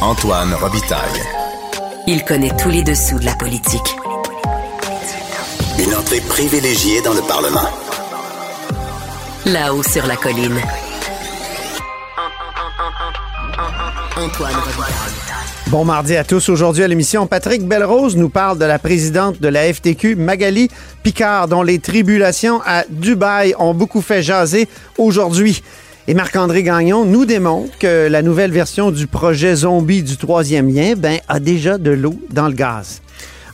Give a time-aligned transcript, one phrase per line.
[0.00, 1.22] Antoine Robitaille.
[2.06, 3.96] Il connaît tous les dessous de la politique.
[5.78, 7.68] Une entrée privilégiée dans le Parlement.
[9.46, 10.60] Là-haut sur la colline.
[14.16, 15.14] Antoine Robitaille.
[15.68, 16.50] Bon mardi à tous.
[16.50, 20.68] Aujourd'hui à l'émission, Patrick Belrose nous parle de la présidente de la FTQ, Magali
[21.02, 25.62] Picard, dont les tribulations à Dubaï ont beaucoup fait jaser aujourd'hui.
[26.06, 30.94] Et Marc-André Gagnon nous démontre que la nouvelle version du projet zombie du troisième lien
[30.96, 33.00] ben, a déjà de l'eau dans le gaz.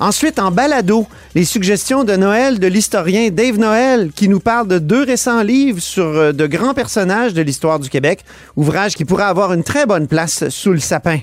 [0.01, 4.79] Ensuite, en balado, les suggestions de Noël de l'historien Dave Noël qui nous parle de
[4.79, 8.25] deux récents livres sur euh, de grands personnages de l'histoire du Québec,
[8.57, 11.19] ouvrage qui pourrait avoir une très bonne place sous le sapin.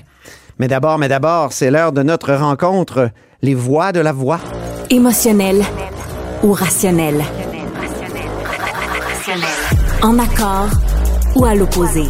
[0.58, 3.10] Mais d'abord, mais d'abord, c'est l'heure de notre rencontre,
[3.42, 4.40] les voix de la voix.
[4.90, 5.62] Émotionnel
[6.42, 7.22] ou rationnel?
[10.02, 10.68] En accord
[11.36, 12.04] ou à l'opposé.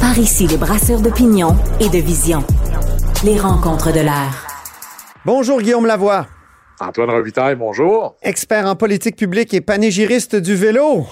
[0.00, 2.44] Par ici, les brasseurs d'opinion et de vision.
[3.24, 4.46] Les rencontres de l'air.
[5.24, 6.26] Bonjour Guillaume Lavoie,
[6.80, 8.16] Antoine Robitaille, bonjour.
[8.22, 11.06] expert en politique publique et panégyriste du vélo.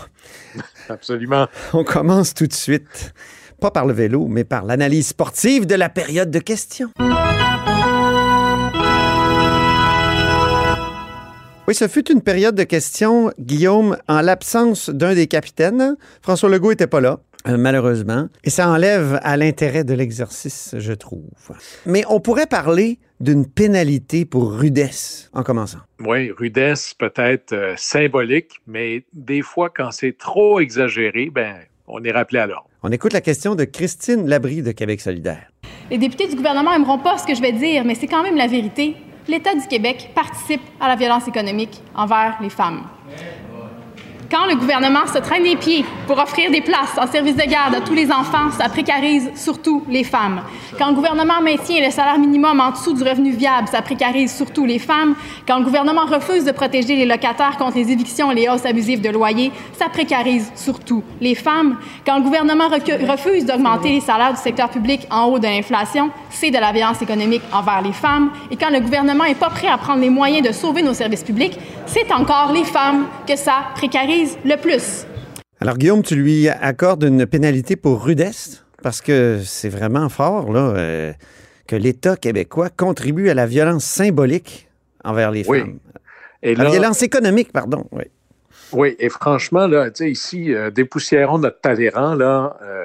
[0.89, 1.47] Absolument.
[1.73, 3.15] On commence tout de suite,
[3.61, 6.91] pas par le vélo, mais par l'analyse sportive de la période de questions.
[11.69, 15.97] Oui, ce fut une période de questions, Guillaume, en l'absence d'un des capitaines.
[16.21, 17.21] François Legault n'était pas là.
[17.47, 18.29] euh, malheureusement.
[18.45, 21.23] Et ça enlève à l'intérêt de l'exercice, je trouve.
[21.87, 25.79] Mais on pourrait parler d'une pénalité pour rudesse, en commençant.
[26.01, 31.55] Oui, rudesse peut-être euh, symbolique, mais des fois, quand c'est trop exagéré, ben,
[31.87, 32.69] on est rappelé à l'ordre.
[32.83, 35.47] On écoute la question de Christine Labrie de Québec solidaire.
[35.91, 38.37] Les députés du gouvernement n'aimeront pas ce que je vais dire, mais c'est quand même
[38.37, 38.97] la vérité.
[39.29, 42.83] L'État du Québec participe à la violence économique envers les femmes.
[44.33, 47.75] Quand le gouvernement se traîne les pieds pour offrir des places en service de garde
[47.75, 50.41] à tous les enfants, ça précarise surtout les femmes.
[50.79, 54.65] Quand le gouvernement maintient le salaire minimum en dessous du revenu viable, ça précarise surtout
[54.65, 55.17] les femmes.
[55.47, 59.03] Quand le gouvernement refuse de protéger les locataires contre les évictions et les hausses abusives
[59.03, 61.77] de loyers, ça précarise surtout les femmes.
[62.07, 66.51] Quand le gouvernement refuse d'augmenter les salaires du secteur public en haut de l'inflation, c'est
[66.51, 68.31] de la violence économique envers les femmes.
[68.51, 71.23] Et quand le gouvernement n'est pas prêt à prendre les moyens de sauver nos services
[71.23, 75.07] publics, c'est encore les femmes que ça précarise le plus.
[75.61, 80.73] Alors, Guillaume, tu lui accordes une pénalité pour rudesse parce que c'est vraiment fort, là,
[80.77, 81.13] euh,
[81.69, 84.69] que l'État québécois contribue à la violence symbolique
[85.05, 85.61] envers les Oui.
[85.61, 85.79] femmes.
[86.43, 87.87] Et La là, violence économique, pardon.
[87.93, 88.03] Oui.
[88.73, 92.57] oui, et franchement, là, tu sais, ici, euh, dépoussiérons notre talent, là.
[92.63, 92.85] euh,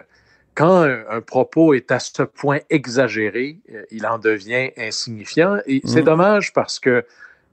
[0.54, 5.58] quand un, un propos est à ce point exagéré, euh, il en devient insignifiant.
[5.68, 6.06] Et c'est Mhm.
[6.06, 7.04] dommage parce que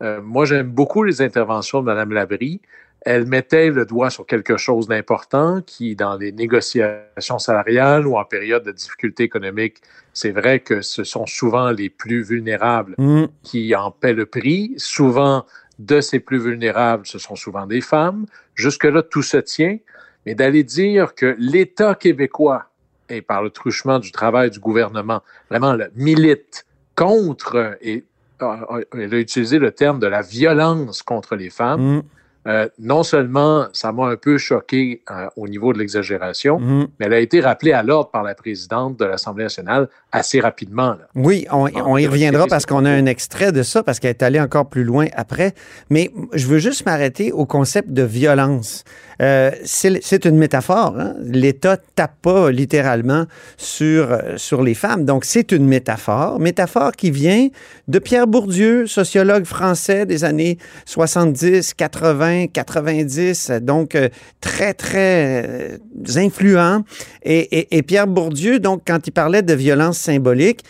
[0.03, 2.61] euh, moi, j'aime beaucoup les interventions de Mme Labrie.
[3.05, 8.25] Elle mettait le doigt sur quelque chose d'important qui, dans les négociations salariales ou en
[8.25, 9.83] période de difficulté économique,
[10.15, 13.25] c'est vrai que ce sont souvent les plus vulnérables Mm.
[13.43, 14.75] qui en paient le prix.
[14.79, 15.45] Souvent,
[15.79, 18.27] de ces plus vulnérables, ce sont souvent des femmes.
[18.55, 19.79] Jusque-là, tout se tient.
[20.25, 22.71] Mais d'aller dire que l'État québécois,
[23.11, 25.21] et par le truchement du travail du gouvernement,
[25.51, 26.65] vraiment le milite
[26.97, 28.05] contre, et
[28.41, 32.03] elle a utilisé le terme de la violence contre les femmes, Mm.
[32.47, 36.87] Euh, non seulement ça m'a un peu choqué euh, au niveau de l'exagération, Mm.
[37.01, 40.91] mais elle a été rappelée à l'ordre par la présidente de l'Assemblée nationale assez rapidement.
[40.91, 41.09] là.
[41.15, 44.23] Oui, on, on y reviendra parce qu'on a un extrait de ça, parce qu'elle est
[44.23, 45.55] allée encore plus loin après.
[45.91, 48.85] Mais je veux juste m'arrêter au concept de violence.
[49.23, 50.95] Euh, c'est une métaphore.
[50.99, 51.15] hein.
[51.23, 53.25] L'État tape pas littéralement
[53.57, 55.05] sur, sur les femmes.
[55.05, 56.39] Donc, c'est une métaphore.
[56.41, 57.49] Métaphore qui vient
[57.89, 63.51] de Pierre Bourdieu, sociologue français des années 70, 80, 90.
[63.63, 64.09] Donc, euh,
[64.41, 65.79] très, très euh,
[66.17, 66.85] influent.
[67.23, 70.65] Et, Pierre Bourdieu, donc, quand il parlait de violence symbolique,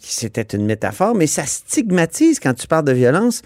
[0.00, 3.42] c'était une métaphore, mais ça stigmatise quand tu parles de violence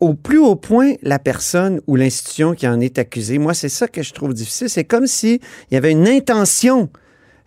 [0.00, 3.38] au plus haut point la personne ou l'institution qui en est accusée.
[3.38, 4.68] Moi, c'est ça que je trouve difficile.
[4.68, 5.38] C'est comme s'il
[5.70, 6.90] y avait une intention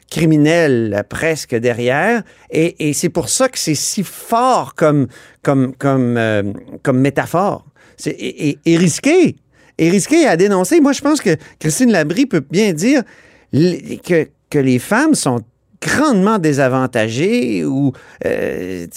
[0.09, 5.07] criminelle presque derrière, et, et c'est pour ça que c'est si fort comme,
[5.41, 6.43] comme, comme, euh,
[6.81, 7.65] comme métaphore.
[7.97, 9.35] C'est, risqué.
[9.79, 10.79] Et risqué à dénoncer.
[10.79, 13.03] Moi, je pense que Christine Labrie peut bien dire
[13.51, 15.41] que, que les femmes sont
[15.81, 17.91] grandement désavantagées ou
[18.25, 18.87] euh,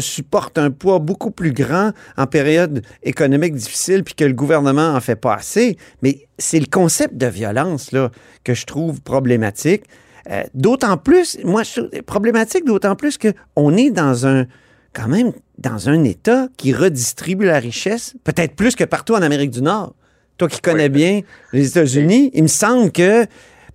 [0.00, 5.00] supportent un poids beaucoup plus grand en période économique difficile puis que le gouvernement en
[5.00, 5.76] fait pas assez.
[6.02, 8.10] Mais c'est le concept de violence là,
[8.42, 9.84] que je trouve problématique.
[10.30, 14.46] Euh, d'autant plus, moi, je problématique d'autant plus qu'on est dans un,
[14.94, 19.50] quand même, dans un État qui redistribue la richesse, peut-être plus que partout en Amérique
[19.50, 19.94] du Nord.
[20.38, 21.20] Toi qui connais bien
[21.52, 23.26] les États-Unis, il me semble que,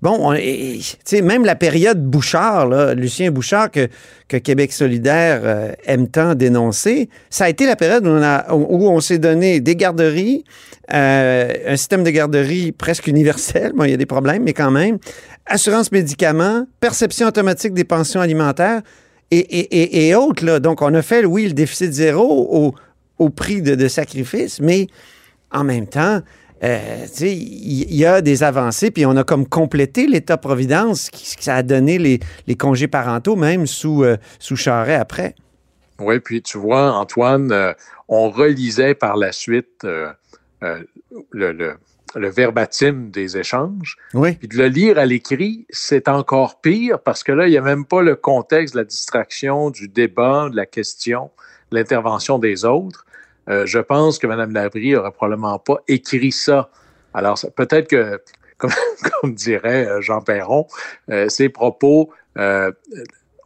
[0.02, 3.88] bon, tu sais, même la période Bouchard, là, Lucien Bouchard, que,
[4.28, 8.54] que Québec solidaire euh, aime tant dénoncer, ça a été la période où on, a-
[8.54, 10.44] où on s'est donné des garderies,
[10.94, 14.72] euh, un système de garderie presque universel, bon, il y a des problèmes, mais quand
[14.72, 14.98] même,
[15.46, 18.82] assurance médicaments, perception automatique des pensions alimentaires
[19.32, 20.46] et, et- et- autres.
[20.46, 20.60] Là.
[20.60, 22.76] Donc, on a fait, oui, le déficit zéro au,
[23.18, 24.88] au prix de, de sacrifice, mais
[25.52, 26.22] en même temps,
[26.64, 31.64] euh, il y, a des avancées, puis on a comme complété l'État-providence, qui, ça a
[31.64, 35.36] donné les, congés parentaux, même sous, euh, sous Charret après.
[36.00, 37.74] Oui, puis tu vois, Antoine, euh,
[38.08, 40.12] on relisait par la suite euh,
[41.32, 41.78] le, le-
[42.16, 43.98] le verbatim des échanges.
[44.14, 44.34] Oui.
[44.34, 47.62] Puis de le lire à l'écrit, c'est encore pire parce que là, il n'y a
[47.62, 51.30] même pas le contexte de la distraction, du débat, de la question,
[51.72, 53.06] de l'intervention des autres.
[53.50, 56.70] Euh, je pense que Mme Labrie n'aurait probablement pas écrit ça.
[57.14, 58.22] Alors, ça- peut-être que,
[58.58, 58.72] comme,
[59.22, 60.68] comme dirait euh, Jean Perron,
[61.12, 62.72] euh, ses propos euh,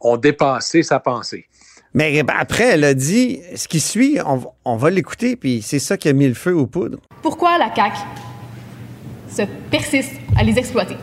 [0.00, 1.46] ont dépassé sa pensée.
[1.94, 5.62] Mais ben, après, elle a dit, ce qui suit, on, va- on va l'écouter, puis
[5.62, 6.98] c'est ça qui a mis le feu aux poudres.
[7.22, 7.96] Pourquoi la CAQ?
[9.34, 10.96] Se persiste à les exploiter?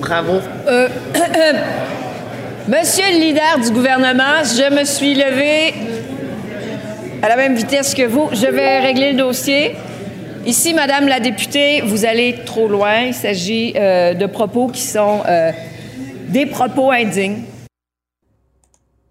[0.00, 0.40] Bravo.
[0.66, 0.88] Euh,
[2.68, 5.72] Monsieur le leader du gouvernement, je me suis levé
[7.22, 8.28] à la même vitesse que vous.
[8.32, 9.74] Je vais régler le dossier.
[10.44, 13.04] Ici, Madame la députée, vous allez trop loin.
[13.06, 15.50] Il s'agit euh, de propos qui sont euh,
[16.28, 17.42] des propos indignes.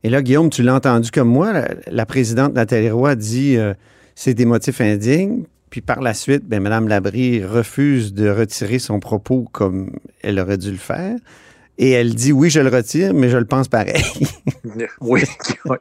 [0.03, 3.73] Et là, Guillaume, tu l'as entendu comme moi, la, la présidente Nathalie Roy dit euh,
[4.15, 5.43] c'est des motifs indignes.
[5.69, 9.91] Puis par la suite, ben, Mme Labrie refuse de retirer son propos comme
[10.21, 11.15] elle aurait dû le faire.
[11.79, 14.03] Et elle dit oui, je le retire, mais je le pense pareil.
[15.01, 15.23] Oui.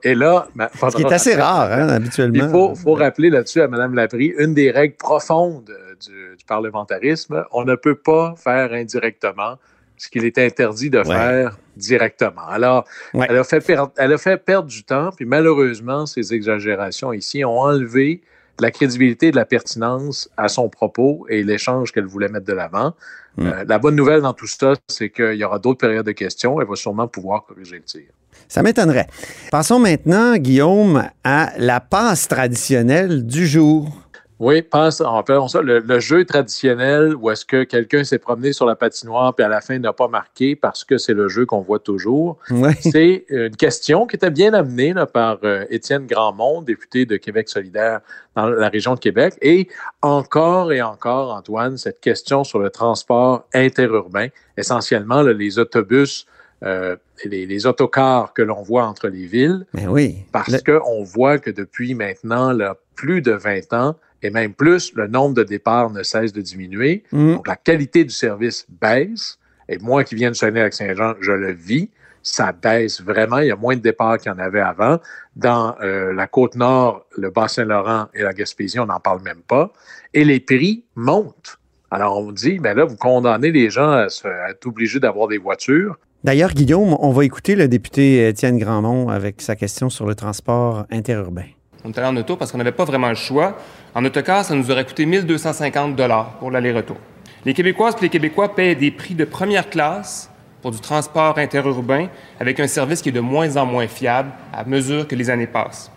[0.05, 2.45] Et là, ben, Ce qui est assez rare, hein, habituellement.
[2.45, 6.45] Il faut, faut rappeler là-dessus à Mme Labrie, une des règles profondes euh, du, du
[6.45, 9.57] parlementarisme, on ne peut pas faire indirectement
[9.97, 11.05] ce qu'il est interdit de Ouais.
[11.05, 12.47] faire directement.
[12.47, 12.85] Alors,
[13.15, 13.27] Ouais.
[13.31, 17.45] elle, a fait perdre, elle a fait perdre du temps, puis malheureusement, ces exagérations ici
[17.45, 18.21] ont enlevé
[18.61, 22.53] la crédibilité et de la pertinence à son propos et l'échange qu'elle voulait mettre de
[22.53, 22.95] l'avant.
[23.37, 23.47] Mm.
[23.47, 26.61] Euh, la bonne nouvelle dans tout ça, c'est qu'il y aura d'autres périodes de questions.
[26.61, 28.05] Elle va sûrement pouvoir corriger le tir.
[28.49, 29.09] Ça m'étonnerait.
[29.51, 34.06] Passons maintenant, Guillaume, à la passe traditionnelle du jour.
[34.39, 38.67] Oui, passe, appelons ça le, le jeu traditionnel où est-ce que quelqu'un s'est promené sur
[38.67, 41.63] la patinoire puis à la fin n'a pas marqué parce que c'est le jeu qu'on
[41.63, 42.39] voit toujours.
[42.81, 47.49] C'est une question qui était bien amenée là, par euh, Étienne Grandmont, député de Québec
[47.49, 48.01] solidaire
[48.35, 49.35] dans la région de Québec.
[49.41, 49.69] Et
[50.03, 54.29] encore et encore, Antoine, cette question sur le transport interurbain,
[54.59, 56.27] essentiellement là, les autobus,
[56.63, 60.17] euh, les, les autocars que l'on voit entre les villes, Mais oui.
[60.33, 64.93] parce Le- qu'on voit que depuis maintenant là, plus de 20 ans, et même plus,
[64.95, 67.05] le nombre de départs ne cesse de diminuer.
[67.13, 67.35] Mm.
[67.35, 69.39] Donc, la qualité du service baisse.
[69.69, 71.91] Et moi qui viens de Saguenay-Lac-Saint-Jean, je le vis.
[72.23, 73.39] Ça baisse vraiment.
[73.39, 74.99] Il y a moins de départs qu'il y en avait avant.
[75.37, 79.73] Dans euh, la Côte-Nord, le Bas-Saint-Laurent et la Gaspésie, on n'en parle même pas.
[80.13, 81.59] Et les prix montent.
[81.91, 85.29] Alors, on dit, mais là, vous condamnez les gens à, se- à être obligés d'avoir
[85.29, 85.97] des voitures.
[86.25, 90.85] D'ailleurs, Guillaume, on va écouter le député Étienne Grandmont avec sa question sur le transport
[90.91, 91.45] interurbain.
[91.87, 93.57] On est allé en auto parce qu'on n'avait pas vraiment le choix.
[93.95, 96.97] En autocar, ça nous aurait coûté 1250 dollars pour l'aller-retour.
[97.45, 100.29] Les Québécoises et les Québécois paient des prix de première classe
[100.63, 102.09] pour du transport interurbain
[102.41, 105.47] avec un service qui est de moins en moins fiable à mesure que les années
[105.47, 105.93] passent.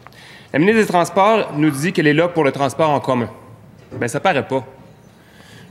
[0.53, 3.31] La ministre des Transports nous dit qu'elle est là pour le transport en commun.
[3.91, 4.63] Bien, ça paraît pas.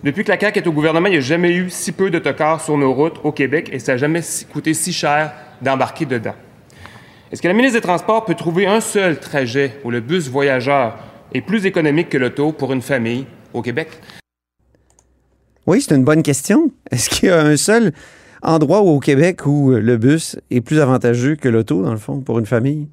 [0.03, 2.61] Depuis que la CAQ est au gouvernement, il n'y a jamais eu si peu d'autocars
[2.61, 4.23] sur nos routes au Québec et ça n'a jamais
[4.53, 5.33] coûté si cher
[5.63, 6.35] d'embarquer dedans.
[7.31, 10.99] Est-ce que la ministre des Transports peut trouver un seul trajet où le bus voyageur
[11.35, 13.89] est plus économique que l'auto pour une famille au Québec?
[15.67, 16.71] Oui, c'est une bonne question.
[16.91, 17.93] Est-ce qu'il y a un seul
[18.41, 22.39] endroit au Québec où le bus est plus avantageux que l'auto, dans le fond, pour
[22.39, 22.89] une famille?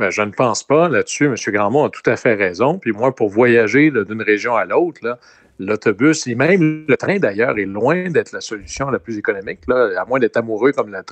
[0.00, 1.26] Ben, je ne pense pas là-dessus.
[1.26, 1.36] M.
[1.54, 2.80] Grandmont a tout à fait raison.
[2.80, 5.20] Puis moi, pour voyager d'une région à l'autre, là,
[5.58, 9.60] l'autobus et même le train d'ailleurs est loin d'être la solution la plus économique.
[9.66, 11.02] Là, à moins d'être amoureux comme le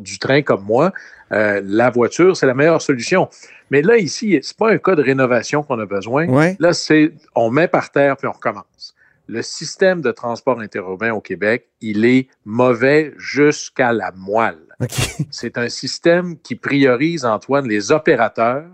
[0.00, 0.92] du train comme moi,
[1.32, 3.28] euh, la voiture, c'est la meilleure solution.
[3.70, 6.26] Mais là, ici, c'est pas un cas de rénovation qu'on a besoin.
[6.28, 6.56] Ouais.
[6.58, 8.94] Là, c'est on met par terre puis on recommence.
[9.28, 14.58] le système de transport interurbain au Québec, il est mauvais jusqu'à la moelle.
[15.30, 18.66] C'est un système qui priorise, Antoine, les opérateurs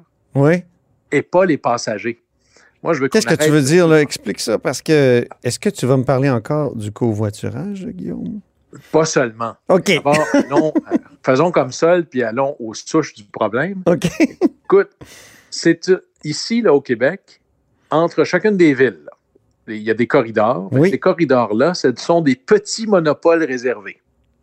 [1.12, 2.22] et pas les passagers.
[2.82, 4.00] Moi, je veux Qu'est-ce que tu veux dire, là?
[4.00, 8.40] Explique ça, parce que est-ce que tu vas me parler encore du covoiturage, Guillaume?
[8.92, 9.54] Pas seulement.
[9.68, 10.00] OK.
[10.50, 10.72] non,
[11.24, 13.82] faisons comme ça, puis allons aux souches du problème.
[13.86, 14.08] OK.
[14.64, 14.90] Écoute,
[15.50, 15.90] c'est
[16.24, 17.40] ici, là, au Québec,
[17.90, 19.08] entre chacune des villes,
[19.66, 20.70] il y a des corridors.
[20.84, 24.00] Ces corridors-là, ce sont des petits monopoles réservés.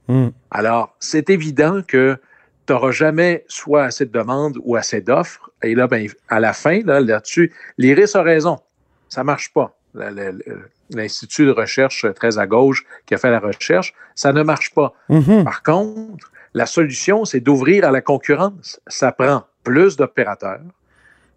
[0.08, 0.30] Hmm.
[0.51, 2.18] Alors, c'est évident que
[2.66, 5.52] tu n'auras jamais soit assez de demandes ou assez d'offres.
[5.62, 8.60] Et là, ben, à la fin, là, là-dessus, l'IRIS a raison.
[9.10, 9.78] Ça ne marche pas.
[10.90, 14.94] L'Institut de recherche très à gauche qui a fait la recherche, ça ne marche pas.
[15.10, 15.44] Mm-hmm.
[15.44, 18.80] Par contre, la solution, c'est d'ouvrir à la concurrence.
[18.88, 20.62] Ça prend plus d'opérateurs,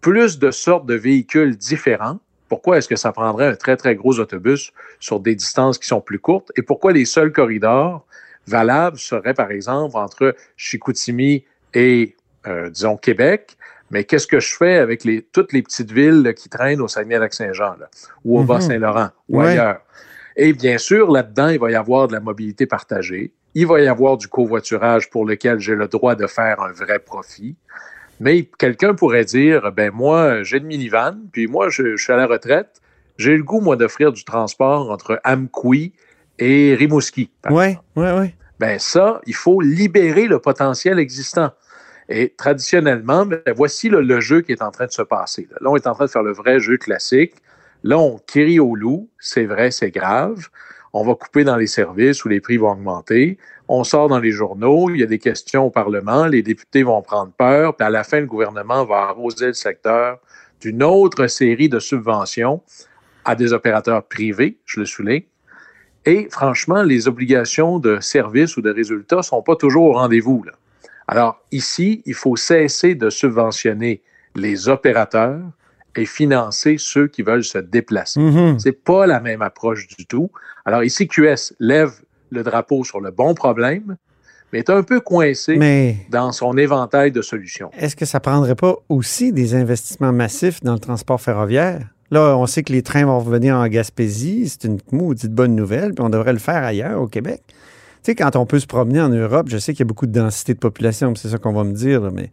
[0.01, 2.19] plus de sortes de véhicules différents.
[2.47, 6.01] Pourquoi est-ce que ça prendrait un très, très gros autobus sur des distances qui sont
[6.01, 6.51] plus courtes?
[6.57, 8.05] Et pourquoi les seuls corridors
[8.49, 12.15] valables seraient, par exemple, entre Chicoutimi et,
[12.47, 13.57] euh, disons, Québec?
[13.91, 17.75] Mais qu'est-ce que je fais avec les, toutes les petites villes qui traînent au Saguenay-Lac-Saint-Jean
[18.23, 19.81] ou au Bas-Saint-Laurent ou ailleurs?
[20.35, 23.33] Et bien sûr, là-dedans, il va y avoir de la mobilité partagée.
[23.55, 26.99] Il va y avoir du covoiturage pour lequel j'ai le droit de faire un vrai
[26.99, 27.55] profit.
[28.19, 32.27] Mais quelqu'un pourrait dire, ben moi, j'ai une minivan, puis moi, je, suis à la
[32.27, 32.81] retraite.
[33.17, 35.93] J'ai le goût, moi, d'offrir du transport entre Amqui
[36.39, 37.29] et Rimouski.
[37.49, 38.35] Oui, oui, oui.
[38.59, 41.51] Ben ça, il faut libérer le potentiel existant.
[42.09, 45.47] Et traditionnellement, ben, voici le, jeu qui est en train de se passer.
[45.51, 45.69] Là.
[45.69, 47.35] on est en train de faire le vrai jeu classique.
[47.83, 50.47] Là, on crie au loup, c'est vrai, c'est grave.
[50.91, 53.37] On va couper dans les services où les prix vont augmenter
[53.69, 57.03] on sort dans les journaux, il y a des questions au Parlement, les députés vont
[57.03, 60.17] prendre peur, puis à la fin, le gouvernement va arroser le secteur
[60.59, 62.63] d'une autre série de subventions
[63.25, 65.21] à des opérateurs privés, je le souligne.
[66.05, 70.43] Et franchement, les obligations de service ou de résultats ne sont pas toujours au rendez-vous.
[71.07, 74.01] Alors ici, il faut cesser de subventionner
[74.35, 75.41] les opérateurs
[75.95, 78.19] et financer ceux qui veulent se déplacer.
[78.19, 78.59] Mm-hmm.
[78.59, 80.29] C'est pas la même approche du tout.
[80.65, 81.91] Alors ici, QS lève
[82.29, 83.97] le drapeau sur le bon problème,
[84.53, 87.71] mais est un peu coincé dans son éventail de solutions.
[87.77, 91.87] Est-ce que ça prendrait pas aussi des investissements massifs dans le transport ferroviaire?
[92.11, 94.49] Là, on sait que les trains vont revenir en Gaspésie.
[94.49, 97.41] C'est une maudite bonne nouvelle, puis on devrait le faire ailleurs, au Québec.
[97.47, 97.55] Tu
[98.03, 100.11] sais, quand on peut se promener en Europe, je sais qu'il y a beaucoup de
[100.11, 102.31] densité de population, c'est ça qu'on va me dire, mais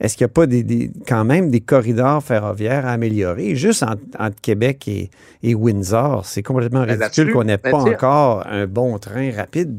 [0.00, 3.54] est-ce qu'il n'y a pas des, quand même des corridors ferroviaires à améliorer?
[3.54, 4.88] Juste entre, Québec
[5.42, 9.78] et, Windsor, c'est complètement ben, ridicule qu'on n'ait ben, pas encore un bon train rapide.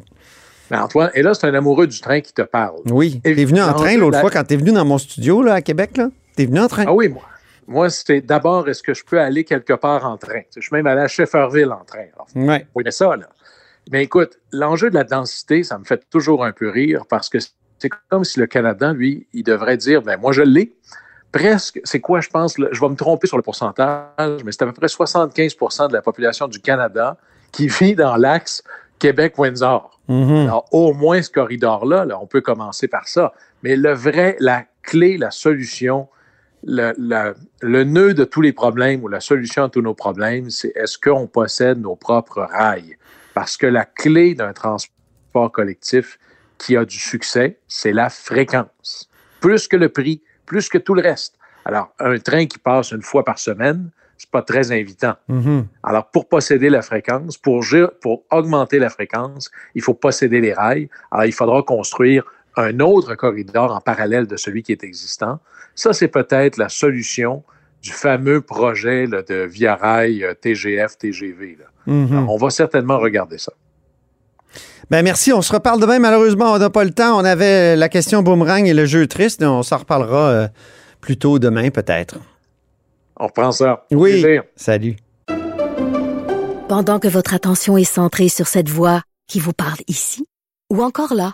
[0.72, 2.80] Mais ben, Antoine, et là, c'est un amoureux du train qui te parle.
[2.90, 3.20] Oui.
[3.24, 5.56] Tu es venu en train l'autre fois quand tu es venu dans mon studio là,
[5.56, 6.10] à Québec, là?
[6.38, 6.86] Tu es venu en train?
[6.88, 7.24] Ah oui, moi.
[7.68, 10.42] Moi, c'est d'abord, est-ce que je peux aller quelque part en train?
[10.56, 12.06] Je suis même allé à Shefferville en train.
[12.36, 12.58] Oui.
[12.76, 13.28] Oui, mais ça, là.
[13.92, 17.38] Mais écoute, l'enjeu de la densité, ça me fait toujours un peu rire parce que
[17.80, 20.74] c'est comme si le Canada, lui, il devrait dire, ben moi, je l'ai.
[21.34, 24.68] Presque, c'est quoi, je pense, je vais me tromper sur le pourcentage, mais c'est à
[24.68, 27.18] peu près 75% de la population du Canada
[27.52, 28.64] qui vit dans l'axe
[29.00, 30.00] Québec-Windsor.
[30.08, 30.44] Mm-hmm.
[30.44, 33.34] Alors, au moins, ce corridor-là, on peut commencer par ça.
[33.64, 36.08] Mais le vrai, la clé, la solution,
[36.66, 40.72] le, le, nœud de tous les problèmes ou la solution à tous nos problèmes, c'est
[40.76, 42.98] est-ce qu'on possède nos propres rails?
[43.34, 46.18] Parce que la clé d'un transport collectif,
[46.58, 49.10] qui a du succès, c'est la fréquence.
[49.42, 51.38] Plus que le prix, plus que tout le reste.
[51.66, 55.16] Alors, un train qui passe une fois par semaine, c'est pas très invitant.
[55.30, 55.66] Mm-hmm.
[55.84, 57.66] Alors, pour posséder la fréquence, pour,
[58.02, 60.90] pour augmenter la fréquence, il faut posséder les rails.
[61.12, 62.24] Alors, il faudra construire
[62.56, 65.40] un autre corridor en parallèle de celui qui est existant.
[65.76, 67.44] Ça, c'est peut-être la solution
[67.82, 71.58] du fameux projet de Via Rail euh, TGF, TGV.
[71.88, 72.28] Mm-hmm.
[72.30, 73.52] on va certainement regarder ça.
[74.90, 75.34] Ben merci.
[75.34, 76.00] On se reparle demain.
[76.00, 77.18] Malheureusement, on n'a pas le temps.
[77.20, 79.44] On avait la question boomerang et le jeu triste.
[79.44, 80.48] On s'en reparlera euh,
[81.02, 82.20] plus tôt demain, peut-être.
[83.20, 83.86] On reprend ça.
[83.92, 84.26] Oui.
[84.56, 84.96] Salut.
[86.70, 90.26] Pendant que votre attention est centrée sur cette voix qui vous parle ici,
[90.72, 91.34] ou encore là,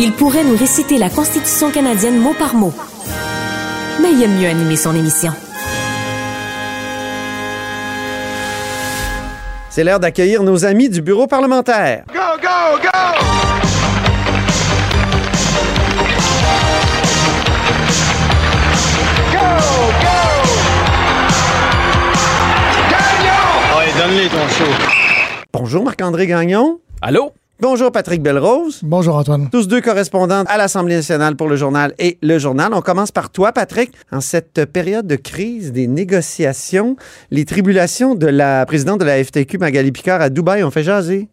[0.00, 2.72] Il pourrait nous réciter la Constitution canadienne mot par mot.
[4.00, 5.32] Mais il aime mieux animer son émission.
[9.70, 12.04] C'est l'heure d'accueillir nos amis du bureau parlementaire.
[12.14, 12.88] Go, go, go!
[19.32, 19.46] Go,
[20.00, 20.18] go!
[22.88, 23.78] Gagnon!
[23.78, 24.70] Ouais, donne-les ton show.
[25.52, 26.78] Bonjour Marc-André Gagnon.
[27.02, 27.32] Allô?
[27.60, 28.78] Bonjour Patrick Belrose.
[28.84, 29.48] Bonjour Antoine.
[29.50, 32.72] Tous deux correspondants à l'Assemblée nationale pour le journal et le journal.
[32.72, 33.90] On commence par toi, Patrick.
[34.12, 36.94] En cette période de crise des négociations,
[37.32, 41.26] les tribulations de la présidente de la FTQ, Magali Picard, à Dubaï ont fait jaser.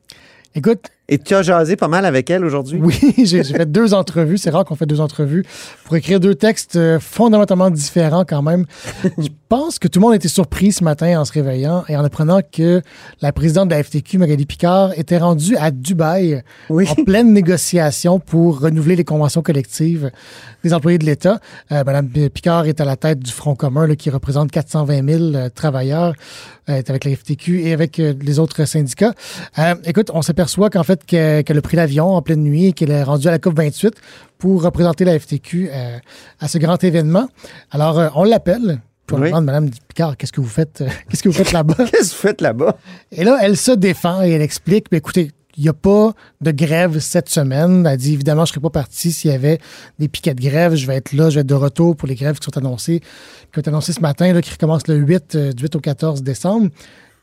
[0.56, 0.90] Écoute.
[1.08, 2.80] Et tu as jasé pas mal avec elle aujourd'hui?
[2.82, 4.40] Oui, j'ai fait deux entrevues.
[4.40, 5.46] C'est rare qu'on fait deux entrevues
[5.84, 8.66] pour écrire deux textes euh, fondamentalement différents quand même.
[9.04, 12.04] Je pense que tout le monde était surpris ce matin en se réveillant et en
[12.04, 12.82] apprenant que
[13.22, 18.62] la présidente de la FTQ, Magali Picard, était rendue à Dubaï en pleine négociation pour
[18.62, 20.10] renouveler les conventions collectives
[20.64, 21.40] des employés de l'État.
[21.72, 25.24] Euh, Madame Picard est à la tête du Front commun là, qui représente 420 000
[25.36, 26.16] euh, travailleurs.
[26.68, 29.14] Elle est avec la FTQ et avec euh, les autres syndicats.
[29.60, 32.92] Euh, écoute, on s'aperçoit qu'en fait, qu'elle a pris l'avion en pleine nuit et qu'elle
[32.92, 33.92] est rendue à la COP28
[34.38, 35.98] pour représenter la FTQ euh,
[36.40, 37.28] à ce grand événement.
[37.72, 38.80] Alors, euh, on l'appelle.
[39.12, 39.28] On Oui.
[39.30, 41.76] demande, Madame Picard, qu'est-ce que vous faites, euh, qu'est-ce que vous faites là-bas?
[41.92, 42.78] Qu'est-ce que vous faites là-bas?
[43.12, 46.52] Et là, elle se défend et elle explique, mais écoutez, il n'y a pas de
[46.52, 47.86] grève cette semaine.
[47.86, 49.60] Elle dit, évidemment, je ne serais pas partie s'il y avait
[50.00, 50.76] des piquets de grève.
[50.76, 53.00] Je vais être là, je vais être de retour pour les grèves qui sont annoncées,
[53.00, 55.80] qui ont été annoncées ce matin, là, qui recommencent le 8, euh, du 8 au
[55.80, 56.70] 14 décembre.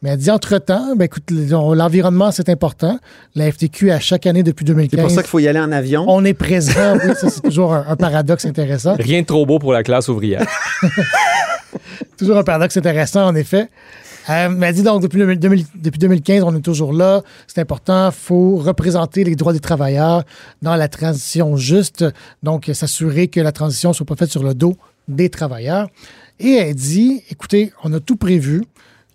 [0.02, 2.98] Mais elle dit, entre-temps, ben, écoute, l'environnement, c'est important.
[3.36, 4.98] La FTQ, à chaque année depuis 2015...
[4.98, 6.04] C'est pour ça qu'il faut y aller en avion.
[6.08, 8.94] On est présent, oui, ça, c'est toujours un, un paradoxe intéressant.
[8.98, 10.44] Rien de trop beau pour la classe ouvrière.
[12.18, 13.68] Toujours un paradoxe intéressant, en effet.
[14.30, 17.22] Euh, mais elle dit donc, depuis, le- 2000 depuis 2015, on est toujours là.
[17.48, 18.08] C'est important.
[18.10, 20.22] Il faut représenter les droits des travailleurs
[20.60, 22.04] dans la transition juste.
[22.42, 24.76] Donc, s'assurer que la transition ne soit pas faite sur le dos
[25.08, 25.88] des travailleurs.
[26.38, 28.62] Et elle dit, écoutez, on a tout prévu.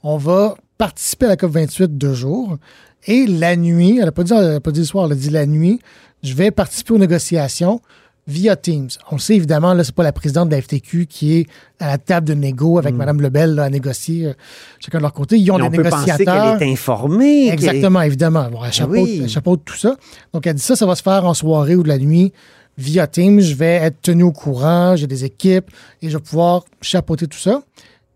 [0.03, 2.57] On va participer à la COP28 deux jours.
[3.05, 5.15] Et la nuit, elle n'a pas, dit- elle a pas dit le soir, elle a
[5.15, 5.79] dit la nuit,
[6.23, 7.79] je vais participer aux négociations
[8.27, 8.89] via Teams.
[9.09, 11.47] On le sait évidemment, là, c'est pas la présidente de la FTQ qui est
[11.79, 14.33] à la table de négo avec Mme Lebel là, à négocier euh,
[14.79, 15.37] chacun de leur côté.
[15.37, 16.57] Ils ont Mais on des peut penser négociateurs.
[16.59, 17.49] qu'elle est informée.
[17.49, 18.49] Exactement, évidemment.
[18.51, 19.19] Bon, elle, chapeaute, oui.
[19.23, 19.95] elle chapeaute tout ça.
[20.33, 22.33] Donc, elle dit ça, ça va se faire en soirée ou de la nuit
[22.77, 23.39] via Teams.
[23.39, 27.39] Je vais être tenu au courant, j'ai des équipes et je vais pouvoir chapeauter tout
[27.39, 27.61] ça.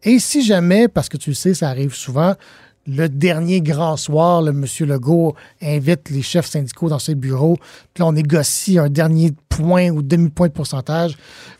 [0.04, 2.36] Et si jamais, parce que tu le sais, ça arrive souvent,
[2.88, 4.66] le dernier grand soir, le M.
[4.88, 7.58] Legault invite les chefs syndicaux dans ses bureaux,
[7.94, 11.16] puis là, on négocie un dernier point ou demi-point de pourcentage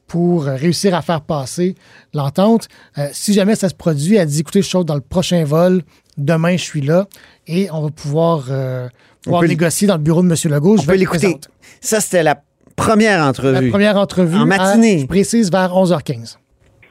[0.08, 1.76] pour réussir à faire passer
[2.14, 2.68] l'entente.
[2.98, 5.84] Euh, si jamais ça se produit, elle dit, écoutez, je saute dans le prochain vol,
[6.18, 7.06] demain, je suis là,
[7.48, 8.90] et on va pouvoir, euh,
[9.24, 10.36] pouvoir négocier dans le bureau de M.
[10.52, 10.78] Legault.
[10.78, 11.38] Je On vais l'écouter.
[11.82, 12.42] Ça, c'était la
[12.76, 13.66] première entrevue.
[13.66, 14.38] La première entrevue.
[14.38, 15.00] En à- matinée.
[15.00, 16.38] je précise vers 11h15.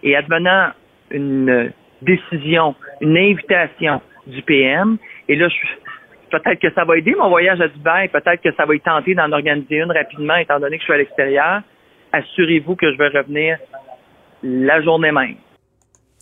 [0.03, 0.71] et advenant
[1.11, 4.96] une décision, une invitation du PM,
[5.29, 5.49] et là,
[6.31, 9.14] peut-être que ça va aider mon voyage à Dubaï, peut-être que ça va y tenter
[9.14, 11.62] d'en organiser une rapidement, étant donné que je suis à l'extérieur.
[12.12, 13.59] Assurez-vous que je vais revenir
[14.42, 15.37] la journée même.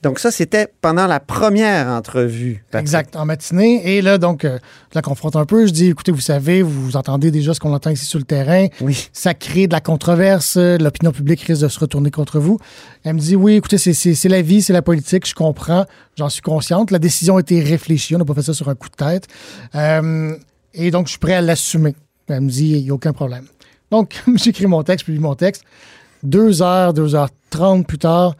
[0.04, 2.64] Donc ça, c'était pendant la première entrevue.
[2.70, 2.82] Patrick.
[2.82, 3.96] Exact, en matinée.
[3.96, 4.58] Et là, donc, euh,
[4.90, 5.66] je la confronte un peu.
[5.66, 8.68] Je dis, écoutez, vous savez, vous entendez déjà ce qu'on entend ici sur le terrain.
[8.80, 9.08] Oui.
[9.12, 10.56] Ça crée de la controverse.
[10.56, 12.58] L'opinion publique risque de se retourner contre vous.
[13.02, 15.26] Elle me dit, oui, écoutez, c'est- la vie, c'est la politique.
[15.26, 15.84] Je comprends.
[16.16, 16.92] J'en suis consciente.
[16.92, 18.14] La décision a été réfléchie.
[18.14, 19.26] On n'a pas fait ça sur un coup de tête.
[19.74, 20.36] Euh,
[20.74, 21.96] et donc, je suis prêt à l'assumer.
[22.28, 23.46] Elle me dit, il n'y a aucun problème.
[23.90, 25.64] Donc, j'écris mon texte, je publie mon texte.
[26.22, 28.34] Deux heures, deux heures trente plus tard,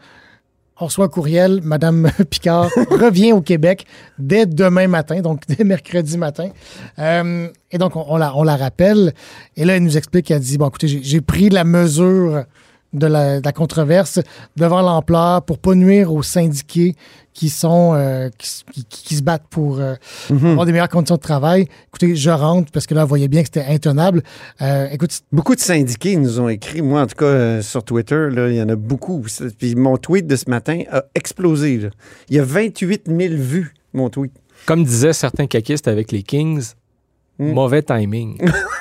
[0.79, 1.61] on reçoit courriel.
[1.63, 3.85] Madame Picard revient au Québec
[4.17, 6.49] dès demain matin, donc dès mercredi matin.
[6.97, 9.13] Euh, et donc, on, la, rappelle.
[9.55, 12.45] Et là, elle nous explique, elle dit, bon, écoutez, j'ai- pris la mesure
[12.93, 14.19] de la, de la controverse
[14.55, 16.95] devant l'ampleur pour pas nuire aux syndiqués
[17.39, 19.95] qui sont euh, qui, qui- qui se battent pour euh,
[20.29, 20.45] Mhm.
[20.47, 21.67] avoir des meilleures conditions de travail.
[21.87, 24.23] Écoutez, je rentre parce que là, on voyait bien que c'était intenable.
[24.61, 28.27] Euh, écoute, Beaucoup de syndiqués nous ont écrit, moi en tout cas euh, sur Twitter,
[28.29, 29.23] là, il y en a beaucoup.
[29.57, 31.77] Puis mon tweet de ce matin a explosé.
[31.77, 31.89] là.
[32.29, 34.33] Il y a 28 000 vues, mon tweet.
[34.65, 36.73] Comme disaient certains caquistes avec les Kings,
[37.39, 37.53] Hmm.
[37.53, 38.37] mauvais timing.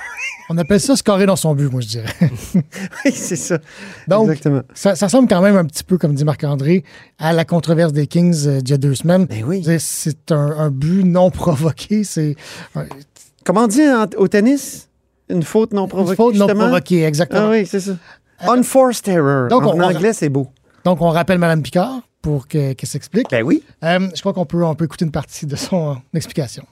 [0.49, 2.13] on appelle ça scorer dans son but, moi, je dirais.
[2.55, 3.59] oui, c'est ça.
[4.07, 4.63] Donc, Exactement.
[4.75, 6.85] ça, ça ressemble quand même un petit peu, comme dit Marc-André,
[7.19, 9.27] à la controverse des Kings euh, d'il y a deux semaines.
[9.47, 9.63] oui.
[9.79, 12.05] C'est- un, un but non provoqué.
[12.05, 12.37] C'est
[13.45, 14.89] Comment on dit en- au tennis?
[15.31, 16.65] Une faute non une provoquée, faute non justement?
[16.69, 17.47] provoquée, exactement.
[17.49, 17.93] Ah oui, c'est ça.
[18.47, 19.49] Unforced error.
[19.49, 20.49] Donc, en on- anglais, c'est beau.
[20.85, 23.27] Donc, on rappelle Mme Picard pour que- qu'elle s'explique.
[23.31, 23.63] Ben oui.
[23.85, 26.65] Euh, je crois qu'on peut, on peut écouter une partie de son euh, explication.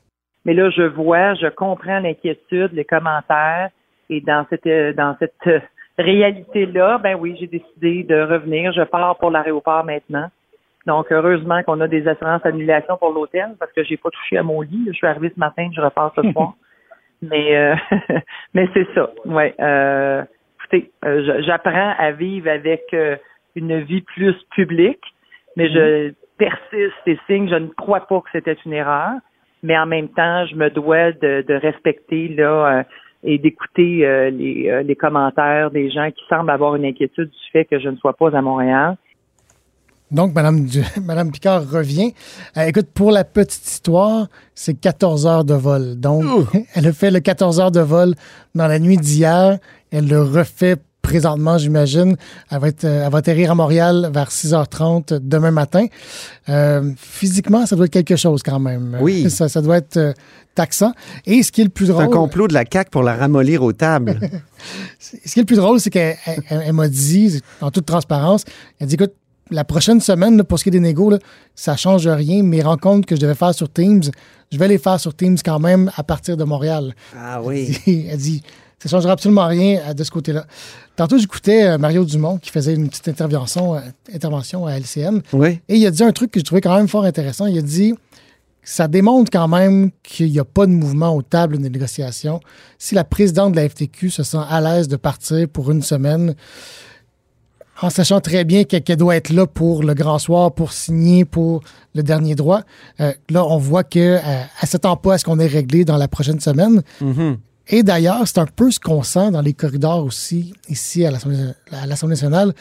[0.47, 3.69] Mais là, je vois, je comprends l'inquiétude, les commentaires,
[4.09, 5.61] et dans cette euh, dans cette euh,
[5.99, 8.73] réalité-là, ben oui, j'ai décidé de revenir.
[8.73, 10.31] Je pars pour l'aéroport maintenant.
[10.87, 14.45] Donc, heureusement qu'on a des assurances d'annulation pour l'hôtel parce que j'ai pas touché à
[14.45, 14.85] mon lit.
[14.87, 16.55] Je suis arrivé ce matin, je repars ce soir.
[17.23, 17.75] Mais euh,
[18.55, 19.11] mais c'est ça.
[19.25, 19.55] Ouais.
[19.59, 20.23] Euh,
[20.59, 22.95] écoutez, euh, j'apprends à vivre avec
[23.55, 25.03] une vie plus publique,
[25.57, 27.49] mais je persiste et signe.
[27.49, 29.13] Je ne crois pas que c'était une erreur,
[29.67, 32.83] mais en même temps, je me dois de, de respecter là euh,
[33.25, 37.51] et d'écouter euh, les, euh, les commentaires des gens qui semblent avoir une inquiétude du
[37.53, 38.97] fait que je ne sois pas à Montréal.
[40.11, 42.13] Donc, Madame, Du- Madame Picard revient.
[42.57, 45.99] Euh, écoute, pour la petite histoire, c'est 14 heures de vol.
[45.99, 46.25] Donc,
[46.75, 48.15] elle a fait le 14 heures de vol
[48.55, 49.59] dans la nuit d'hier.
[49.91, 52.17] Elle le refait présentement, j'imagine.
[52.51, 55.87] Elle va, être, euh, elle va atterrir à Montréal vers 6h30 demain matin.
[56.49, 58.97] Euh, physiquement, ça doit être quelque chose quand même.
[59.01, 59.31] Oui.
[59.31, 60.13] Ça, ça doit être euh,
[60.57, 60.93] taxant.
[61.25, 62.05] Et ce qui est le plus C'est drôle...
[62.05, 64.19] un complot de la CAQ pour la ramollir aux tables.
[64.99, 67.87] Ce qui est le plus drôle, c'est qu'elle elle- elle- elle m'a dit, en toute
[67.87, 68.45] transparence,
[68.81, 69.13] elle dit écoute,
[69.53, 71.19] la prochaine semaine, là, pour ce qui est des négos, là,
[71.55, 72.43] ça change rien.
[72.43, 74.03] Mes rencontres que je devais faire sur Teams,
[74.51, 76.95] je vais les faire sur Teams quand même à partir de Montréal.
[77.17, 77.79] Ah oui.
[77.87, 78.43] Elle dit, elle dit,
[78.79, 80.47] ça changera absolument rien euh, de ce côté-là.
[80.97, 83.81] Tantôt, j'écoutais euh, Mario Dumont qui faisait une petite intervention, euh,
[84.15, 85.21] intervention à LCN.
[85.33, 85.61] Oui.
[85.69, 87.47] Et il a dit un truc que je trouvais quand même fort intéressant.
[87.47, 87.95] Il a dit
[88.63, 92.41] ça démontre quand même qu'il n'y a pas de mouvement aux tables de négociation.
[92.79, 96.35] Si la présidente de la FTQ se sent à l'aise de partir pour une semaine,
[97.81, 101.63] en sachant très bien qu'elle doit être là pour le grand soir, pour signer pour
[101.95, 102.63] le dernier droit,
[103.01, 104.21] euh, là, on voit qu'elle
[104.63, 106.83] ne s'attend pas à ce qu'on ait réglé dans la prochaine semaine.
[107.01, 107.39] Mhm.
[107.69, 111.55] Et d'ailleurs, c'est un peu ce qu'on sent dans les corridors aussi, ici à l'Assemblée
[112.09, 112.53] nationale.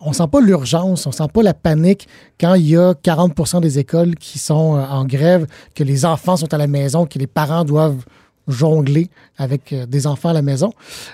[0.00, 2.08] On sent pas l'urgence, on sent pas la panique
[2.40, 6.36] quand il y a 40% des écoles qui sont euh, en grève, que les enfants
[6.36, 8.04] sont à la maison, que les parents doivent
[8.46, 10.72] jongler avec euh, des enfants à la maison.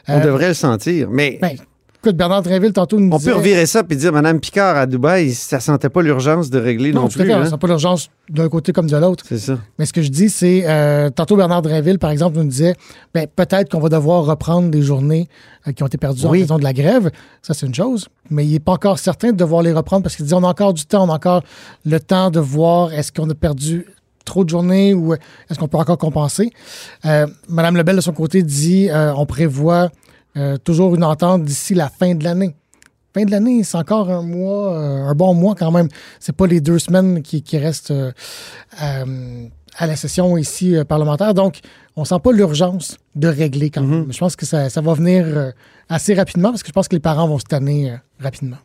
[0.09, 1.09] On Euh, devrait le sentir.
[1.11, 1.57] Mais ben,
[2.05, 4.87] écoute, Bernard Drinville, tantôt, nous on disait- peut revirer ça puis dire Madame Picard à
[4.87, 7.27] Dubaï, ça sentait pas l'urgence de régler non, Non, tout plus.
[7.27, 7.47] fait, hein?
[7.47, 9.25] sent pas l'urgence d'un côté comme de l'autre.
[9.27, 9.59] C'est ça.
[9.79, 12.75] Mais ce que je dis, c'est, euh, tantôt Bernard Drinville, par exemple, nous disait,
[13.15, 15.29] ben, peut-être qu'on va devoir reprendre des journées
[15.67, 17.11] euh, qui ont été perdues en raison de la grève.
[17.43, 18.09] Ça, c'est une chose.
[18.31, 20.49] Mais il n'est pas encore certain de devoir les reprendre parce qu'il dit, on a
[20.49, 21.43] encore du temps, on a encore
[21.85, 23.87] le temps de voir est-ce qu'on a perdu
[24.25, 26.51] trop de journées ou est-ce qu'on peut encore compenser?
[27.05, 29.91] Euh, Madame Lebel, de son côté, dit, euh, on prévoit
[30.37, 32.55] euh, toujours une entente d'ici la fin de l'année.
[33.15, 35.89] Fin de l'année, c'est encore un mois, euh, un bon mois quand même.
[36.19, 38.13] C'est pas les deux semaines qui, qui restent euh,
[39.77, 41.35] à la session ici parlementaire.
[41.35, 41.61] Donc,
[41.97, 44.13] on sent pas l'urgence de régler quand même.
[44.13, 45.53] Je pense que ça, ça va venir
[45.89, 48.57] assez rapidement parce que je pense que les parents vont se tanner rapidement.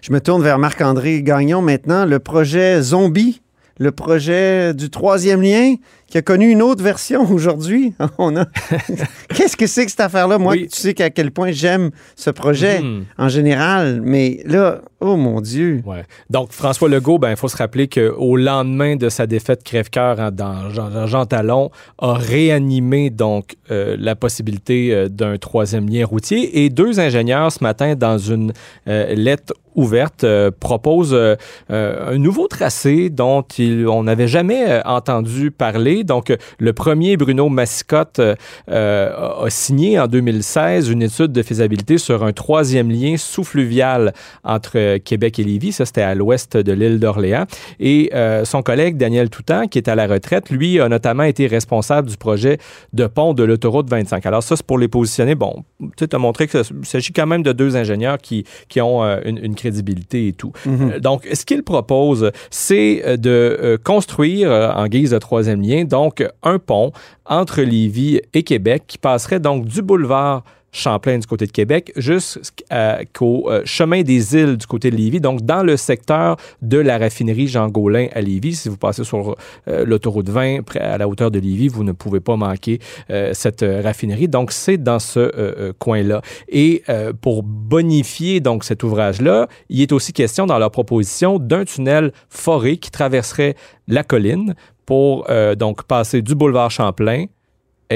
[0.00, 2.06] Je me tourne vers Marc-André Gagnon maintenant.
[2.06, 3.42] Le projet Zombie,
[3.78, 5.74] le projet du troisième lien,
[6.08, 7.94] qui a connu une autre version aujourd'hui.
[8.18, 8.46] On a...
[9.34, 10.38] Qu'est-ce que c'est que cette affaire-là?
[10.38, 10.68] Moi, Oui.
[10.72, 13.04] tu sais qu'à quel point j'aime ce projet Mhm.
[13.18, 15.82] en général, mais là, oh mon Dieu.
[15.84, 16.04] Ouais.
[16.30, 20.30] Donc, François Legault, ben, il faut se rappeler qu'au lendemain de sa défaite crève-cœur hein,
[20.30, 20.70] dans
[21.06, 26.64] Jean, Talon, a réanimé donc euh, la possibilité euh, d'un troisième lien routier.
[26.64, 28.52] Et deux ingénieurs, ce matin, dans une
[28.88, 31.34] euh, lettre ouverte, euh, proposent euh,
[31.70, 35.93] euh, un nouveau tracé dont il- on n'avait jamais entendu parler.
[36.02, 38.34] Donc, le premier, Bruno Massicotte, euh,
[38.70, 44.96] euh, a signé en 2016 une étude de faisabilité sur un troisième lien sous-fluvial entre
[44.98, 45.72] Québec et Lévis.
[45.72, 47.44] Ça, c'était à l'ouest de l'île d'Orléans.
[47.78, 51.46] Et euh, son collègue Daniel Toutan, qui est à la retraite, lui a notamment été
[51.46, 52.58] responsable du projet
[52.92, 54.24] de pont de l'autoroute 25.
[54.26, 55.34] Alors ça, c'est pour les positionner.
[55.34, 55.64] Bon,
[55.96, 59.38] tu as montré qu'il s'agit quand même de deux ingénieurs qui, qui ont euh, une,
[59.38, 60.52] une crédibilité et tout.
[60.66, 65.83] Euh, Donc, ce qu'il propose, c'est de euh, construire euh, en guise de troisième lien,
[65.86, 66.92] donc un pont
[67.24, 73.48] entre Lévis et Québec qui passerait donc du boulevard Champlain du côté de Québec jusqu'au
[73.48, 77.46] euh, chemin des îles du côté de Lévis, donc dans le secteur de la raffinerie
[77.46, 78.56] Jean Gaulin à Lévis.
[78.56, 79.36] Si vous passez sur
[79.68, 83.30] euh, l'autoroute 20 près- à la hauteur de Lévis, vous ne pouvez pas manquer euh,
[83.34, 84.26] cette raffinerie.
[84.26, 86.20] Donc c'est dans ce coin-là.
[86.48, 86.82] Et
[87.20, 92.76] pour bonifier donc cet ouvrage-là, il est aussi question dans leur proposition d'un tunnel foré
[92.78, 93.54] qui traverserait
[93.86, 94.54] la colline
[94.86, 97.26] pour donc passer du boulevard Champlain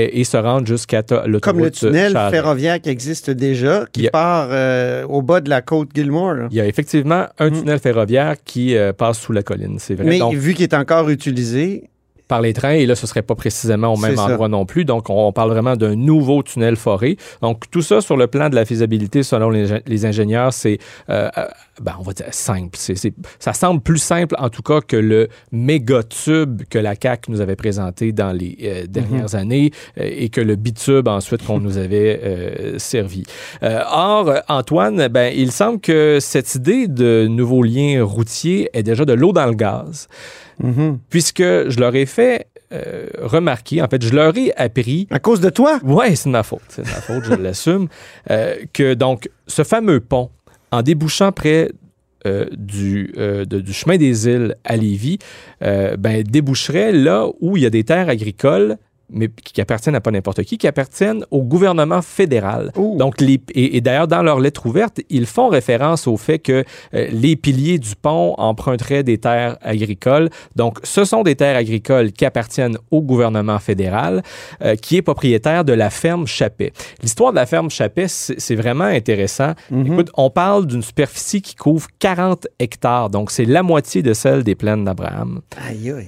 [0.02, 2.34] et, et se rendre jusqu'à l'autoroute Comme le tunnel Charest.
[2.34, 6.48] ferroviaire qui existe déjà, qui a- part euh, au bas de la côte Gilmore.
[6.50, 10.04] Il y a effectivement un tunnel ferroviaire qui euh, passe sous la colline, c'est vrai.
[10.04, 11.84] Mais Donc, vu qu'il est encore utilisé,
[12.28, 12.72] par les trains.
[12.72, 14.24] Et là, ce serait pas précisément au même ça.
[14.26, 14.84] endroit non plus.
[14.84, 17.16] Donc, on parle vraiment d'un nouveau tunnel foré.
[17.42, 20.78] Donc, tout ça sur le plan de la faisabilité, selon les, les ingénieurs, c'est,
[21.10, 21.44] euh, euh,
[21.82, 22.76] ben, on va dire simple.
[22.78, 27.30] C'est- ça semble plus simple, en tout cas, que le méga tube que la CAQ
[27.30, 31.60] nous avait présenté dans les euh, dernières années euh, et que le bitube ensuite qu'on
[31.60, 33.24] nous avait euh, servi.
[33.62, 39.12] Or, Antoine, ben, il semble que cette idée de nouveaux liens routiers est déjà de
[39.12, 40.08] l'eau dans le gaz
[41.10, 45.06] puisque je leur ai fait euh, remarquer, en fait, je leur ai appris.
[45.10, 45.78] À cause de toi?
[45.84, 46.60] Oui, c'est de ma faute.
[46.68, 47.88] C'est de ma faute, je l'assume.
[48.30, 50.30] euh, que donc, ce fameux pont,
[50.70, 51.70] en débouchant près
[52.26, 55.18] euh, du, euh, de- du chemin des îles à Lévis,
[55.62, 58.76] euh, ben, déboucherait là où il y a des terres agricoles
[59.10, 62.72] mais qui appartiennent à pas n'importe qui, qui appartiennent au gouvernement fédéral.
[62.76, 66.64] Donc, les, et, et d'ailleurs, dans leur lettre ouverte, ils font référence au fait que
[66.94, 70.30] euh, les piliers du pont emprunteraient des terres agricoles.
[70.56, 74.22] Donc, ce sont des terres agricoles qui appartiennent au gouvernement fédéral,
[74.62, 76.72] euh, qui est propriétaire de la ferme Chappet.
[77.02, 79.52] L'histoire de la ferme Chappet, c'est vraiment intéressant.
[79.86, 84.42] Écoute, on parle d'une superficie qui couvre 40 hectares, donc c'est la moitié de celle
[84.42, 85.40] des plaines d'Abraham.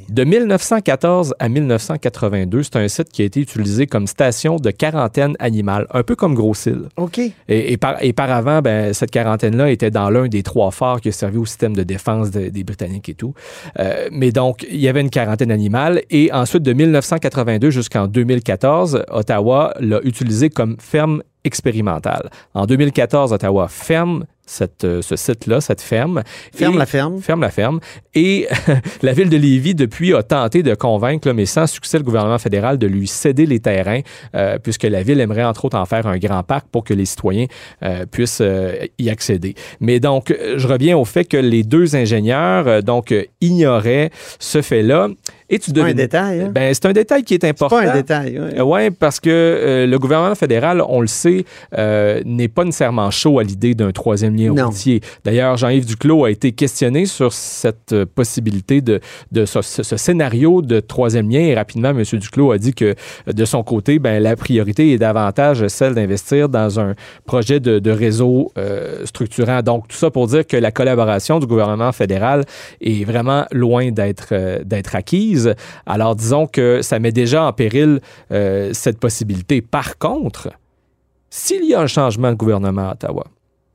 [0.09, 5.35] De 1914 à 1982, c'est un site qui a été utilisé comme station de quarantaine
[5.39, 6.89] animale, un peu comme Gros-Île.
[6.99, 7.19] OK.
[7.19, 7.33] Et,
[7.73, 11.09] et par, et par avant, ben, cette quarantaine-là était dans l'un des trois phares qui
[11.09, 13.33] a servi au système de défense de- des Britanniques et tout.
[13.79, 16.03] Euh, mais donc, il y avait une quarantaine animale.
[16.11, 22.29] Et ensuite, de 1982 jusqu'en 2014, Ottawa l'a utilisé comme ferme expérimentale.
[22.55, 26.23] En 2014, Ottawa ferme cette, euh, ce site-là, cette ferme.
[26.55, 27.21] Ferme Et- la ferme.
[27.21, 27.81] Ferme la ferme.
[28.15, 28.49] Et
[29.03, 32.39] la ville de Lévis, depuis, a tenté de convaincre, là, mais sans succès, le gouvernement
[32.39, 34.01] fédéral de lui céder les terrains,
[34.35, 37.05] euh, puisque la ville aimerait, entre autres, en faire un grand parc pour que les
[37.05, 37.47] citoyens
[37.83, 39.55] euh, puissent euh, y accéder.
[39.81, 45.09] Mais donc, je reviens au fait que les deux ingénieurs, donc, ignoraient ce fait-là.
[45.53, 46.51] Et tu pas un détail, hein?
[46.55, 47.77] Ben, c'est un détail qui est important.
[47.81, 48.61] pas un détail, ouais.
[48.61, 51.45] Oui, parce que euh, le gouvernement fédéral, on le sait,
[51.77, 54.67] euh, n'est pas nécessairement chaud à l'idée d'un troisième lien Non.
[54.69, 55.01] routier.
[55.25, 59.01] D'ailleurs, Jean-Yves Duclos a été questionné sur cette euh, possibilité de,
[59.33, 61.41] de ce, ce- ce scénario de troisième lien.
[61.41, 62.03] Et rapidement, M.
[62.05, 62.95] Duclos a dit que
[63.29, 66.95] euh, de son côté, ben, la priorité est davantage celle d'investir dans un
[67.27, 69.63] projet de, de réseau euh, structurant.
[69.63, 72.45] Donc, tout ça pour dire que la collaboration du gouvernement fédéral
[72.81, 74.61] est vraiment loin d'être euh,
[75.87, 78.01] Alors, disons que ça met déjà en péril
[78.33, 79.61] euh, cette possibilité.
[79.63, 80.51] Par contre,
[81.31, 83.25] s'il y a un changement de gouvernement à Ottawa,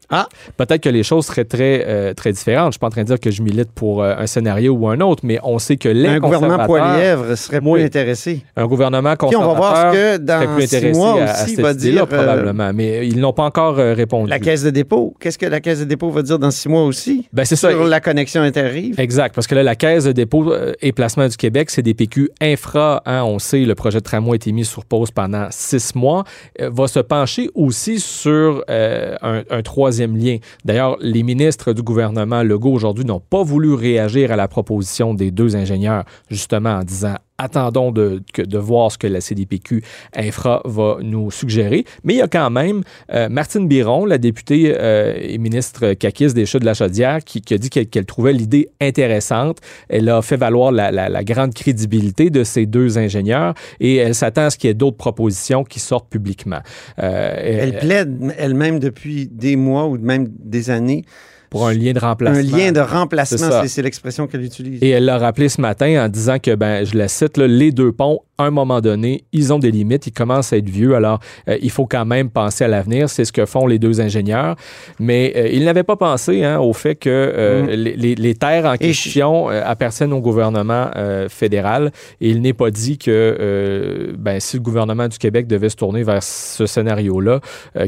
[0.09, 0.27] Ah.
[0.57, 2.63] Peut-être que les choses seraient très, euh, très différentes.
[2.65, 4.73] Je ne suis pas en train de dire que je milite pour euh, un scénario
[4.73, 7.83] ou un autre, mais on sait que les Un gouvernement poilièvre serait Oui.
[7.83, 8.41] intéressé.
[8.55, 11.21] Un gouvernement Puis on va conservateur voir ce que dans serait plus six intéressé mois
[11.21, 12.71] à, à aussi cette va dire, euh, probablement.
[12.73, 14.29] Mais ils n'ont pas encore répondu.
[14.29, 15.15] La caisse de dépôt.
[15.19, 17.27] Qu'est-ce que la caisse de dépôt va dire dans six mois aussi?
[17.33, 17.69] Ben, c'est ça.
[17.71, 18.99] Sur la connexion interrive.
[18.99, 22.29] Exact, parce que là, la Caisse de dépôt et placement du Québec, c'est des PQ
[22.41, 23.01] infra.
[23.05, 26.23] hein, on sait, le projet de tramway a été mis sur pause pendant six mois.
[26.59, 29.94] va se pencher aussi sur un, un troisième
[30.63, 35.31] D'ailleurs, les ministres du gouvernement Legault aujourd'hui n'ont pas voulu réagir à la proposition des
[35.31, 38.21] deux ingénieurs, justement en disant attendons de,
[38.57, 39.83] voir ce que la CDPQ
[40.15, 41.85] Infra va nous suggérer.
[42.03, 42.81] Mais il y a quand même
[43.13, 47.41] euh, Martine Biron, la députée euh, et ministre caquiste des Chutes de la Chaudière, qui,
[47.41, 49.57] qui a dit qu'elle qu'elle trouvait l'idée intéressante.
[49.89, 54.15] Elle a fait valoir la, la- la grande crédibilité de ces deux ingénieurs et elle
[54.15, 56.59] s'attend à ce qu'il y ait d'autres propositions qui sortent publiquement.
[56.99, 61.03] Euh, Elle plaide elle-même depuis des mois ou même des années.
[61.49, 62.55] Pour un lien de remplacement.
[62.55, 64.81] Un lien de remplacement, c'est l'expression qu'elle utilise.
[64.81, 67.71] Et elle l'a rappelé ce matin en disant que, ben, je la cite, là, les
[67.71, 70.95] deux ponts, à un moment donné, ils ont des limites, ils commencent à être vieux,
[70.95, 73.09] alors euh, il faut quand même penser à l'avenir.
[73.09, 74.57] C'est ce que font les deux ingénieurs.
[74.99, 78.15] Mais euh, ils n'avaient pas pensé hein, au fait que euh, Mm.
[78.17, 80.89] les, terres en question euh, appartiennent au gouvernement
[81.29, 81.91] fédéral.
[82.21, 86.03] Et il n'est pas dit que ben, si le gouvernement du Québec devait se tourner
[86.03, 87.39] vers ce scénario-là,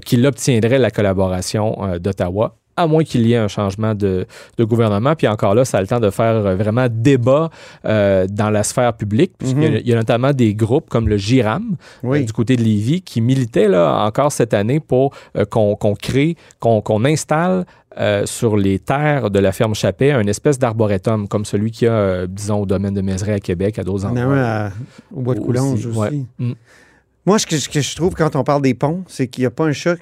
[0.06, 4.26] qu'il obtiendrait la collaboration d'Ottawa à moins qu'il y ait un changement de,
[4.58, 5.16] de gouvernement.
[5.16, 7.50] Puis encore là, ça a le temps de faire vraiment débat
[7.86, 9.80] euh, dans la sphère publique, puisqu'il Mhm.
[9.84, 12.22] il y, a notamment des groupes comme le GIRAM Oui.
[12.22, 16.38] euh, du côté de Lévis qui militaient là, encore cette année pour euh, qu'on crée,
[16.60, 17.66] qu'on installe
[18.00, 21.90] euh, sur les terres de la ferme Chappet un espèce d'arboretum comme celui qu'il y
[21.90, 24.38] a, euh, disons, au domaine de Mézeray à Québec, à d'autres endroits.
[24.38, 24.70] à-
[25.12, 25.98] au bois de Coulonge aussi.
[25.98, 26.12] ouais.
[26.38, 26.52] Mm.
[27.26, 29.48] Moi, ce que, ce que je trouve quand on parle des ponts, c'est qu'il n'y
[29.48, 29.96] a pas un chat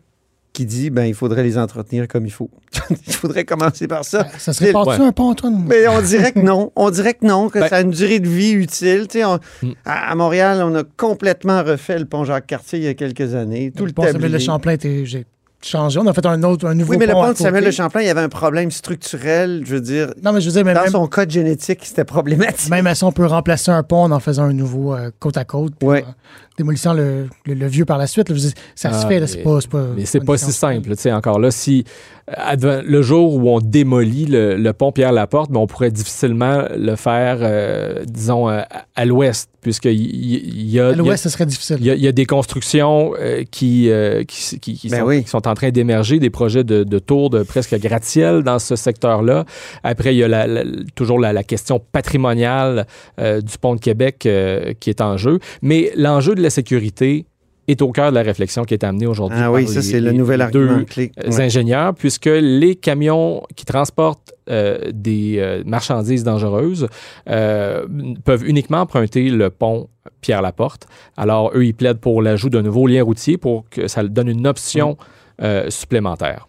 [0.55, 2.49] qui dit ben il faudrait les entretenir comme il faut.
[3.07, 4.25] il faudrait commencer par ça.
[4.37, 5.63] Ça serait pas-tu un pont, Antoine?
[5.67, 6.71] Mais on dirait que non.
[6.75, 9.07] On dirait que non, que Ben- ça a une durée de vie utile.
[9.09, 9.71] Tu sais, on- Mm.
[9.85, 13.71] à, à Montréal, on a complètement refait le pont Jacques-Cartier il y a quelques années.
[13.75, 14.39] Tout le, le pont Samuel de tablier.
[14.45, 15.25] Champlain, était- j'ai
[15.61, 15.99] changé.
[15.99, 17.65] On a fait un autre, un nouveau Oui, mais le pont à pont de Samuel
[17.65, 20.13] de Champlain, il y avait un problème structurel, je veux dire.
[20.23, 22.69] Non, mais je veux dire, même, Dans même- son code génétique, c'était problématique.
[22.69, 25.37] même à ça, on peut remplacer un pont en en faisant un nouveau euh, côte
[25.37, 25.73] à côte.
[25.79, 26.01] puis, euh,
[26.57, 28.29] démolissant le, le- le vieux par la suite.
[28.29, 28.35] là.
[28.75, 29.85] Ça se Ah, fait, c'est pas, c'est pas.
[29.95, 30.89] Mais c'est pas si simple.
[30.95, 31.83] Tu sais, encore là, si
[32.27, 37.37] le jour où on démolit le, le pont Pierre-Laporte, ben, on pourrait difficilement le faire,
[37.41, 40.87] euh, disons, euh, à, à l'ouest, puisqu'il y, il y a.
[40.89, 41.77] À l'ouest, ce serait difficile.
[41.79, 45.01] il y, a, il y a des constructions euh, qui, euh, qui, qui- qui Ben
[45.01, 45.23] sont, oui.
[45.23, 48.75] qui sont en train d'émerger, des projets de, de tours de presque gratte-ciel dans ce
[48.75, 49.45] secteur-là.
[49.83, 50.63] Après, il y a la- la-
[50.95, 52.87] toujours la, la question patrimoniale
[53.19, 55.39] euh, du pont de Québec euh, qui est en jeu.
[55.61, 57.25] Mais l'enjeu de la sécurité
[57.67, 59.39] est au cœur de la réflexion qui est amenée aujourd'hui.
[59.41, 61.11] Ah par oui, ça, les- c'est le nouvel argument deux, clé.
[61.23, 61.41] euh, Ouais.
[61.41, 66.87] ingénieurs, puisque les camions qui transportent euh, des euh, marchandises dangereuses
[67.27, 67.87] euh,
[68.23, 69.89] peuvent uniquement emprunter le pont
[70.21, 70.85] Pierre-Laporte.
[71.17, 74.45] Alors, eux, ils plaident pour l'ajout d'un nouveau lien routier pour que ça donne une
[74.45, 74.95] option
[75.41, 76.47] euh, supplémentaire.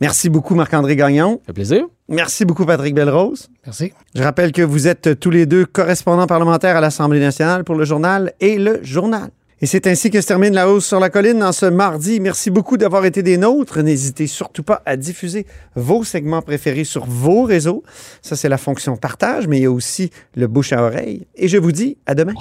[0.00, 1.40] Merci beaucoup, Marc-André Gagnon.
[1.40, 1.86] Ça fait plaisir.
[2.08, 3.48] Merci beaucoup, Patrick Belrose.
[3.64, 3.92] Merci.
[4.14, 7.84] Je rappelle que vous êtes tous les deux correspondants parlementaires à l'Assemblée nationale pour le
[7.84, 9.30] journal et le journal.
[9.62, 12.20] Et c'est ainsi que se termine la hausse sur la colline en ce mardi.
[12.20, 13.80] Merci beaucoup d'avoir été des nôtres.
[13.80, 17.82] N'hésitez surtout pas à diffuser vos segments préférés sur vos réseaux.
[18.20, 21.26] Ça, c'est la fonction partage, mais il y a aussi le bouche à oreille.
[21.36, 22.34] Et je vous dis à demain.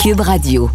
[0.00, 0.70] Cube Radio.